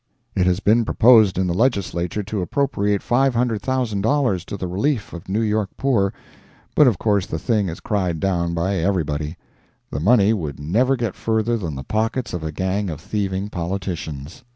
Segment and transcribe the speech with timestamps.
[0.35, 5.43] It has been proposed in the Legislature to appropriate $500,000 to the relief of New
[5.43, 6.11] York poor,
[6.73, 11.55] but of course the thing is cried down by everybody—the money would never get further
[11.55, 14.43] than the pockets of a gang of thieving politicians.